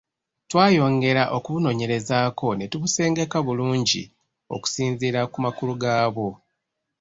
[0.49, 4.01] Twayongera okubunoonyerezaako n’etubusengeka bulungi
[4.55, 6.29] okusinziira ku makulu gaabwo.